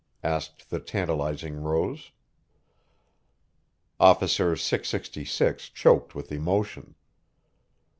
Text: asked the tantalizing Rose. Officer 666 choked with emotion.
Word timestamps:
asked 0.23 0.71
the 0.71 0.79
tantalizing 0.79 1.61
Rose. 1.61 2.09
Officer 3.99 4.55
666 4.55 5.69
choked 5.69 6.15
with 6.15 6.31
emotion. 6.31 6.95